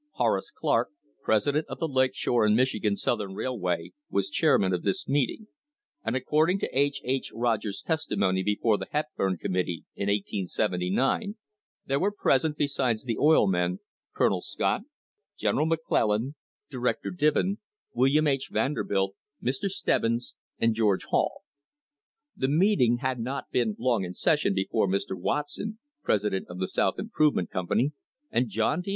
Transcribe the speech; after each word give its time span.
Horace 0.13 0.49
Clark, 0.49 0.89
president 1.21 1.67
of 1.67 1.77
the 1.77 1.87
Lake 1.87 2.15
Shore 2.15 2.43
and 2.43 2.55
Michigan 2.55 2.97
Southern 2.97 3.35
Rail 3.35 3.59
road, 3.59 3.89
was 4.09 4.29
chairman 4.31 4.73
of 4.73 4.81
this 4.81 5.07
meeting, 5.07 5.45
and, 6.03 6.15
according 6.15 6.57
to 6.57 6.69
H. 6.73 7.01
H. 7.05 7.31
Rogers' 7.35 7.83
testimony 7.85 8.41
before 8.41 8.79
the 8.79 8.87
Hepburn 8.89 9.37
Committee, 9.37 9.85
in 9.95 10.07
1879, 10.07 11.35
there 11.85 11.99
were 11.99 12.11
present, 12.11 12.57
besides 12.57 13.03
the 13.05 13.19
oil 13.19 13.45
men, 13.45 13.79
Colonel 14.15 14.41
Scott, 14.41 14.81
General 15.37 15.67
McClellan, 15.67 16.33
Director 16.71 17.11
Diven, 17.11 17.59
William 17.93 18.25
H. 18.25 18.49
Vanderbilt, 18.51 19.13
Mr. 19.39 19.69
Stebbins, 19.69 20.33
and 20.57 20.73
George 20.73 21.03
Hall. 21.03 21.43
The 22.35 22.47
meeting 22.47 22.97
had 23.03 23.19
not 23.19 23.51
been 23.51 23.75
long 23.77 24.03
in 24.03 24.15
session 24.15 24.55
before 24.55 24.87
Mr. 24.87 25.11
Watson, 25.15 25.77
president 26.03 26.47
of 26.49 26.57
the 26.57 26.67
South 26.67 26.97
Improve 26.97 27.35
ment 27.35 27.51
Company, 27.51 27.91
and 28.31 28.49
John 28.49 28.81
D. 28.81 28.89